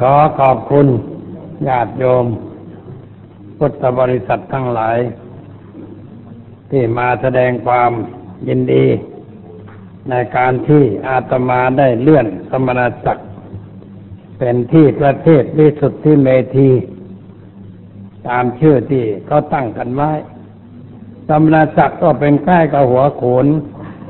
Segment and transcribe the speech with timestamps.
[0.00, 0.86] ขอขอบคุณ
[1.68, 2.26] ญาติโยม
[3.58, 4.98] พุทธบริษัททั้งหลาย
[6.70, 7.92] ที่มาแสดงความ
[8.48, 8.86] ยินดี
[10.10, 13.28] ในการที่อาตมาได้เลื่อนสมณศักดิ์
[14.38, 16.70] เป็นที่ประเทศวิสุทธิเมธี
[18.28, 20.12] ตามชื่อที่เขาตั้งกันไว้
[21.28, 23.46] สมณศักดิ์ก็เป็นใกล้กับหัวโขน